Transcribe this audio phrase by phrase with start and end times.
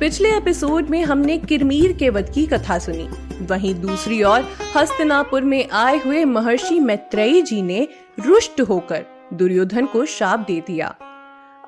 [0.00, 3.08] पिछले एपिसोड में हमने किरमीर के वध की कथा सुनी।
[3.46, 4.44] वहीं दूसरी ओर,
[4.76, 7.88] हस्तिनापुर में आए हुए महर्षि मैत्रेयी जी ने
[8.20, 10.88] रुष्ट होकर दुर्योधन को शाप दे दिया।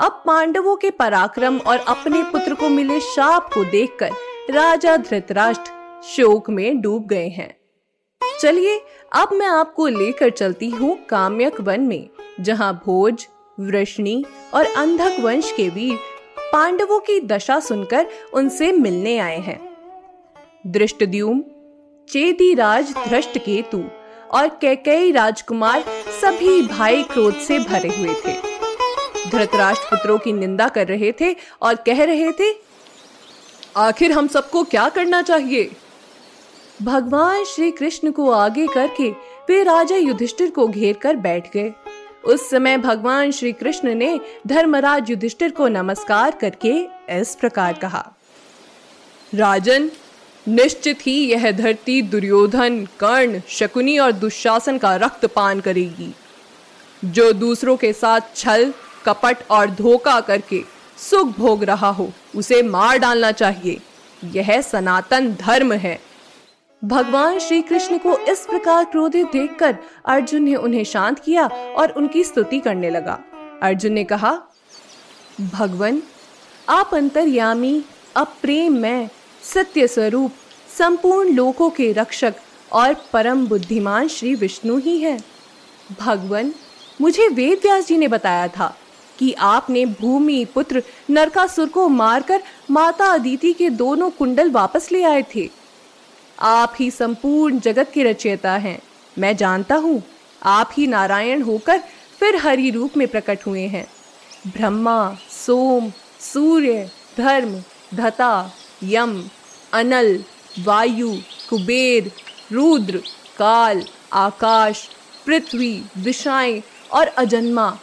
[0.01, 4.11] अब पांडवों के पराक्रम और अपने पुत्र को मिले शाप को देखकर
[4.51, 7.57] राजा धृतराष्ट्र शोक में डूब गए हैं।
[8.41, 8.81] चलिए,
[9.13, 12.09] अब मैं आपको लेकर चलती हूँ काम्यक वन में,
[12.41, 13.27] जहाँ भोज,
[13.61, 14.25] वृष्णि
[14.55, 15.99] और अंधक वंश के वीर
[16.53, 19.59] पांडवों की दशा सुनकर उनसे मिलने आए हैं।
[20.67, 21.43] दृष्टद्युम
[22.09, 23.83] चेदी राज धृष्ट केतु
[24.31, 25.85] और कैकई राजकुमार
[26.21, 28.35] सभी भाई क्रोध से भरे हुए थे।
[29.31, 32.53] धृतराष्ट्र पुत्रों की निंदा कर रहे थे और कह रहे थे,
[33.77, 35.71] आखिर हम सबको क्या करना चाहिए?
[36.83, 39.11] भगवान श्री कृष्ण को आगे करके
[39.49, 41.73] वे राजा युधिष्ठिर को घेर कर बैठ गए।
[42.27, 46.73] उस समय भगवान श्री कृष्ण ने धर्मराज युधिष्ठिर को नमस्कार करके
[47.21, 48.13] इस प्रकार कहा,
[49.35, 49.91] राजन,
[50.49, 56.15] निश्चित ही यह धरती दुर्योधन, कर्ण, शकुनी और दुशासन का रक्तपान करेगी,
[57.05, 58.73] जो दूसरों के साथ छल,
[59.05, 60.63] कपट और धोखा करके
[61.11, 63.81] सुख भोग रहा हो, उसे मार डालना चाहिए।
[64.25, 66.06] यह सनातन धर्म है।
[66.85, 72.25] भगवान श्री कृष्ण को इस प्रकार क्रोधित देखकर अर्जुन ने उन्हें शांत किया और उनकी
[72.25, 73.19] स्तुति करने लगा।
[73.63, 74.43] अर्जुन ने कहा,
[75.41, 76.03] भगवान,
[76.69, 77.85] आप अंतर्यामी,
[78.17, 79.09] अप्रेम में,
[79.43, 80.33] सत्य स्वरूप,
[80.79, 82.35] संपूर्ण लोकों के रक्षक
[82.73, 85.19] और परम बुद्धिमान श्री विष्णु ही है।
[86.01, 86.55] भगवान,
[87.01, 88.77] मुझे वेद व्यास जी ने बताया था
[89.19, 95.25] कि आपने भूमि, पुत्र, नरकासुर को मारकर माता अदिति के दोनों कुंडल वापस ले आए
[95.37, 95.66] थे।
[96.39, 98.79] आप ही संपूर्ण जगत के रचयिता हैं।
[99.19, 100.03] मैं जानता हूँ,
[100.43, 101.79] आप ही नारायण होकर
[102.21, 103.87] फिर हरि रूप में प्रकट हुए हैं।
[104.47, 107.63] ब्रह्मा, सोम, सूर्य, धर्म,
[107.95, 108.53] धता,
[108.83, 109.25] यम,
[109.73, 110.25] अनल,
[110.65, 111.13] वायु,
[111.51, 112.11] कुबेर,
[112.53, 113.03] रुद्र,
[113.39, 114.89] काल, आकाश,
[115.27, 117.79] पृथ्वी, दिशाएँ और अजन्मा,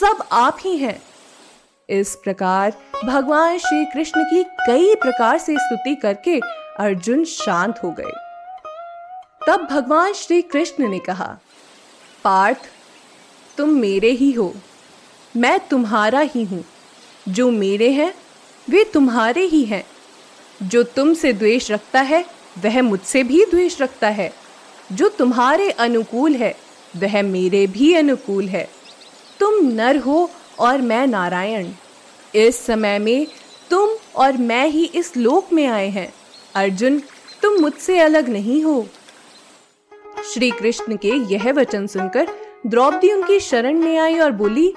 [0.00, 1.02] सब आप ही हैं।
[1.88, 2.72] इस प्रकार
[3.04, 6.38] भगवान श्री कृष्ण की कई प्रकार से स्तुति करके
[6.80, 8.12] अर्जुन शांत हो गए।
[9.46, 11.38] तब भगवान श्री कृष्ण ने कहा,
[12.24, 12.58] पार्थ,
[13.58, 14.54] तुम मेरे ही हो।
[15.36, 16.64] मैं तुम्हारा ही हूँ।
[17.28, 18.14] जो मेरे हैं,
[18.70, 19.86] वे तुम्हारे ही हैं।
[20.62, 22.24] जो तुमसे द्वेष रखता है,
[22.58, 24.34] वह मुझसे भी द्वेष रखता है।
[24.92, 26.56] जो तुम्हारे अनुकूल है,
[26.96, 28.70] वह मेरे भी अनुकूल है।
[29.40, 31.68] तुम नर हो और मैं नारायण।
[32.34, 33.26] इस समय में
[33.70, 36.19] तुम और मैं ही इस लोक में आए हैं।
[36.54, 37.02] अर्जुन,
[37.42, 38.88] तुम मुझसे अलग नहीं हो।
[40.34, 42.28] श्री कृष्ण के यह वचन सुनकर
[42.66, 44.74] द्रौपदी उनकी शरण में आई और बोली,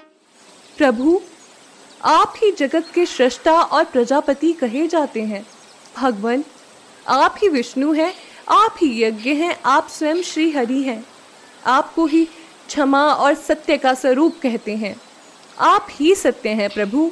[0.78, 1.22] प्रभु,
[2.04, 5.48] आप ही जगत के सृष्टा और प्रजापति कहे जाते हैं।
[5.98, 6.44] भगवान,
[7.08, 8.14] आप ही विष्णु हैं,
[8.50, 11.06] आप ही यज्ञ हैं, आप स्वयं श्री हरि हैं।
[11.66, 12.26] आपको ही
[12.68, 15.02] क्षमा और सत्य का स्वरूप कहते हैं।
[15.60, 17.12] आप ही सत्य हैं प्रभु।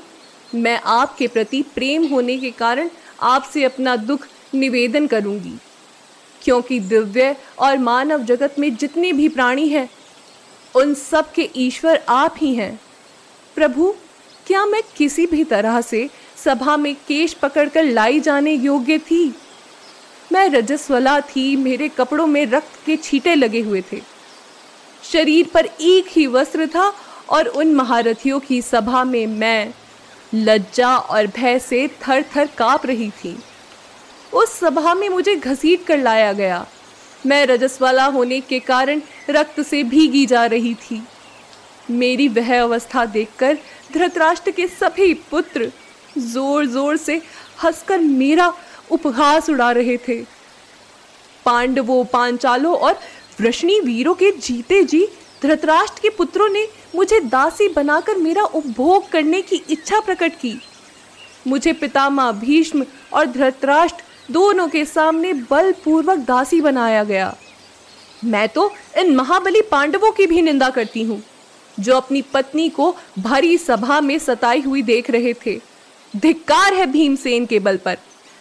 [0.56, 2.90] मैं आपके प्रति प्रेम होने के कारण
[3.22, 5.54] आपसे अपना दुख निवेदन करूँगी।
[6.44, 9.90] क्योंकि दिव्य और मानव जगत में जितने भी प्राणी हैं,
[10.76, 12.82] उन सब के ईश्वर आप ही हैं।
[13.56, 13.96] प्रभु,
[14.48, 16.10] क्या मैं किसी भी तरह से
[16.46, 19.36] सभा में केश पकड़कर लाई जाने योग्य थी?
[20.32, 24.02] मैं रजस्वला थी, मेरे कपड़ों में रक्त के छींटे लगे हुए थे।
[25.04, 26.94] शरीर पर एक ही वस्त्र था
[27.30, 29.74] और उन महारथियों की सभा में मैं
[30.34, 33.38] लज्जा और भय से थर थर काँप रही थी।
[34.34, 36.66] उस सभा में मुझे घसीट कर लाया गया।
[37.24, 41.02] मैं रजस्वाला होने के कारण रक्त से भीगी जा रही थी।
[41.90, 43.58] मेरी वह अवस्था देखकर
[43.94, 45.72] धृतराष्ट्र के सभी पुत्र
[46.18, 47.22] ज़ोर ज़ोर से
[47.64, 48.54] हंसकर मेरा
[48.92, 50.22] उपहास उड़ा रहे थे।
[51.46, 53.00] पांडवों, पांचालों और
[53.42, 55.08] वृष्णि वीरों के जीते जी
[55.42, 60.56] धृतराष्ट्र के पुत्रों ने मुझे दासी बनाकर मेरा उपभोग करने की इच्छा प्रकट की।
[61.48, 67.36] मुझे पितामह भीष्म और धृतराष्ट्र दोनों के सामने बलपूर्वक दासी बनाया गया।
[68.22, 71.22] मैं तो इन महाबली पांडवों की भी निंदा करती हूँ,
[71.78, 75.60] जो अपनी पत्नी को भरी सभा में सताई हुई देख रहे थे।
[76.14, 77.98] धिक्कार है भीमसेन के बल पर,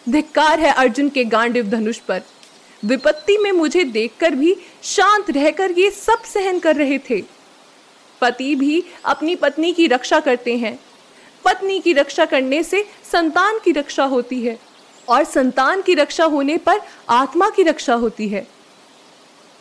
[0.06, 2.22] धिक्कार है अर्जुन के गांडिव धनुष पर।
[2.82, 7.22] विपत्ति में मुझे देखकर भी शांत रहकर ये सब सहन कर रहे थे।
[8.20, 10.78] पति भी अपनी पत्नी की रक्षा करते हैं।
[11.44, 14.58] पत्नी की रक्षा करने से संतान की रक्षा होती है।
[15.10, 18.46] और संतान की रक्षा होने पर आत्मा की रक्षा होती है।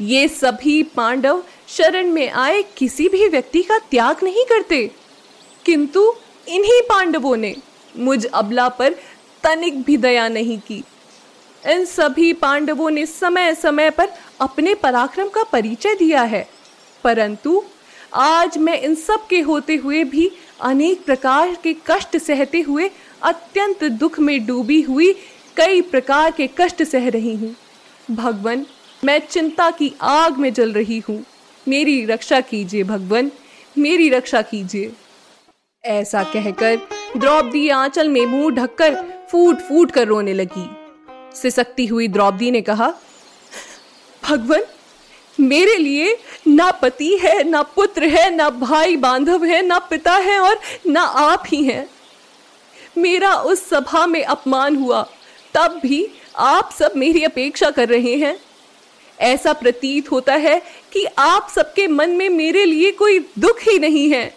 [0.01, 4.91] ये सभी पांडव शरण में आए किसी भी व्यक्ति का त्याग नहीं करते।
[5.65, 6.13] किंतु
[6.47, 7.55] इन्हीं पांडवों ने
[7.97, 8.93] मुझ अबला पर
[9.43, 10.83] तनिक भी दया नहीं की।
[11.67, 14.09] इन सभी पांडवों ने समय समय पर
[14.41, 16.47] अपने पराक्रम का परिचय दिया है।
[17.03, 17.63] परंतु
[18.13, 20.31] आज मैं इन सब के होते हुए भी
[20.61, 22.89] अनेक प्रकार के कष्ट सहते हुए
[23.21, 25.13] अत्यंत दुख में डूबी हुई
[25.59, 27.55] कई प्रकार के कष्ट सह रही हूँ।
[28.11, 28.65] भगवान,
[29.05, 31.25] मैं चिंता की आग में जल रही हूँ।
[31.67, 33.31] मेरी रक्षा कीजिए भगवान,
[33.77, 34.91] मेरी रक्षा कीजिए।
[35.83, 36.75] ऐसा कहकर
[37.17, 38.95] द्रौपदी आंचल में मुँह ढककर
[39.31, 40.69] फूट फूट कर रोने लगी।
[41.35, 42.93] सिसकती हुई द्रौपदी ने कहा,
[44.23, 44.63] भगवान,
[45.39, 46.17] मेरे लिए
[46.47, 51.01] ना पति है, ना पुत्र है, ना भाई बांधव है, ना पिता है और ना
[51.01, 51.89] आप ही हैं।
[52.97, 55.09] मेरा उस सभा में अपमान हुआ।
[55.53, 56.07] तब भी
[56.37, 58.39] आप सब मेरी अपेक्षा कर रहे हैं।
[59.19, 60.61] ऐसा प्रतीत होता है
[60.93, 64.35] कि आप सबके मन में मेरे लिए कोई दुख ही नहीं है।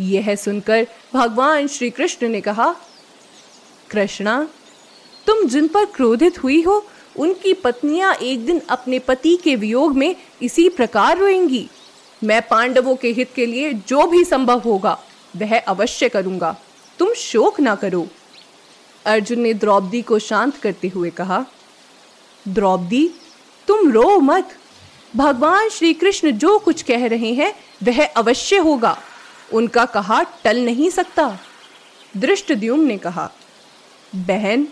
[0.00, 2.76] यह सुनकर भगवान श्री कृष्ण ने कहा,
[3.90, 4.48] कृष्णा,
[5.26, 6.86] तुम जिन पर क्रोधित हुई हो,
[7.16, 11.68] उनकी पत्नियाँ एक दिन अपने पति के वियोग में इसी प्रकार रोएँगी।
[12.24, 15.02] मैं पांडवों के हित के लिए जो भी संभव होगा,
[15.36, 16.56] वह अवश्य करूँगा।
[16.98, 18.08] तुम शोक ना करो।
[19.08, 21.44] अर्जुन ने द्रौपदी को शांत करते हुए कहा,
[22.48, 23.08] द्रौपदी,
[23.68, 24.56] तुम रो मत।
[25.16, 27.52] भगवान श्री कृष्ण जो कुछ कह रहे हैं,
[27.82, 28.96] वह अवश्य होगा।
[29.52, 31.38] उनका कहा टल नहीं सकता।
[32.16, 33.30] दृष्टद्युम्न ने कहा,
[34.14, 34.66] बहन,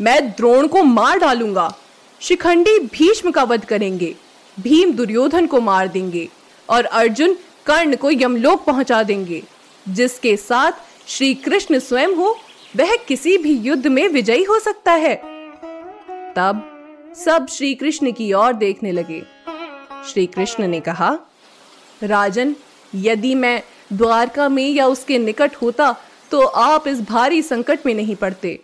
[0.00, 1.72] मैं द्रोण को मार डालूँगा।
[2.20, 4.14] शिखंडी भीष्म का वध करेंगे,
[4.56, 6.28] भीम दुर्योधन को मार देंगे
[6.68, 9.42] और अर्जुन कर्ण को यमलोक पहुँचा देंगे,
[9.88, 10.72] जिसके साथ
[11.06, 12.36] श्री कृष्ण स्वयं हो
[12.76, 15.14] वह किसी भी युद्ध में विजयी हो सकता है।
[16.34, 16.66] तब
[17.16, 19.22] सब श्री कृष्ण की ओर देखने लगे।
[20.10, 21.10] श्री कृष्ण ने कहा,
[22.02, 22.54] राजन,
[22.94, 23.62] यदि मैं
[23.92, 25.94] द्वारका में या उसके निकट होता
[26.30, 28.58] तो आप इस भारी संकट में नहीं पड़ते।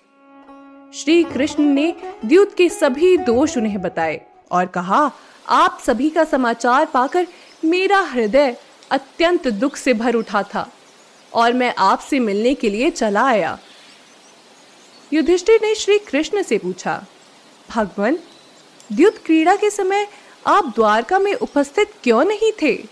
[0.95, 1.93] श्री कृष्ण ने
[2.25, 4.21] द्युत के सभी दोष उन्हें बताए
[4.51, 5.11] और कहा,
[5.49, 7.27] आप सभी का समाचार पाकर
[7.65, 8.57] मेरा हृदय
[8.91, 10.69] अत्यंत दुख से भर उठा था
[11.33, 13.59] और मैं आपसे मिलने के लिए चला आया।
[15.13, 17.05] युधिष्ठिर ने श्री कृष्ण से पूछा,
[17.71, 18.19] भगवान
[18.93, 20.09] द्युत क्रीड़ा के समय
[20.47, 22.85] आप द्वारका में उपस्थित क्यों नहीं थे?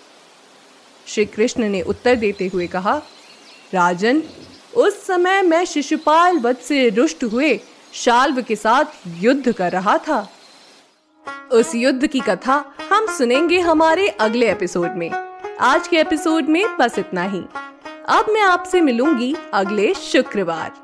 [1.06, 3.02] श्री कृष्ण ने उत्तर देते हुए कहा,
[3.73, 4.23] राजन,
[4.76, 7.61] उस समय मैं शिशुपाल वध से रुष्ट हुए
[7.92, 10.33] शाल्व के साथ युद्ध कर रहा था।
[11.52, 15.11] उस युद्ध की कथा हम सुनेंगे हमारे अगले एपिसोड में।
[15.61, 17.40] आज के एपिसोड में बस इतना ही।
[18.09, 20.84] अब मैं आपसे मिलूँगी अगले शुक्रवार।